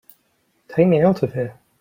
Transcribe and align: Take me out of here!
Take 0.67 0.87
me 0.87 1.03
out 1.03 1.21
of 1.21 1.33
here! 1.35 1.59